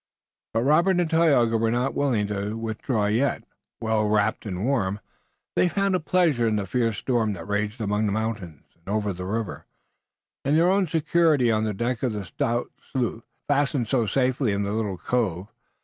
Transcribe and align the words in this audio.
But 0.55 0.63
Robert 0.63 0.99
and 0.99 1.07
Tayoga 1.07 1.57
were 1.59 1.69
not 1.69 1.93
willing 1.93 2.25
to 2.25 2.57
withdraw 2.57 3.05
yet. 3.05 3.43
Well 3.79 4.07
wrapped 4.07 4.47
and 4.47 4.65
warm, 4.65 4.99
they 5.55 5.69
found 5.69 5.93
a 5.93 5.99
pleasure 5.99 6.47
in 6.47 6.55
the 6.55 6.65
fierce 6.65 6.97
storm 6.97 7.33
that 7.33 7.47
raged 7.47 7.79
among 7.79 8.07
the 8.07 8.11
mountains 8.11 8.63
and 8.75 8.89
over 8.89 9.13
the 9.13 9.25
river, 9.27 9.67
and 10.43 10.57
their 10.57 10.71
own 10.71 10.87
security 10.87 11.51
on 11.51 11.65
the 11.65 11.73
deck 11.75 12.01
of 12.01 12.13
the 12.13 12.25
stout 12.25 12.71
sloop, 12.91 13.23
fastened 13.47 13.89
so 13.89 14.07
safely 14.07 14.53
in 14.53 14.63
the 14.63 14.73
little 14.73 14.97
cove. 14.97 15.49